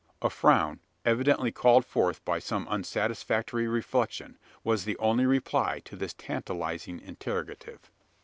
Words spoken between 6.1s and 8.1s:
tantalising interrogative.